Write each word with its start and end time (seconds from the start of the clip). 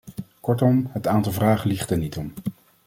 Kortom, 0.39 0.89
het 0.91 1.07
aantal 1.07 1.31
vragen 1.31 1.69
liegt 1.69 1.89
er 1.89 1.97
niet 1.97 2.17
om. 2.17 2.33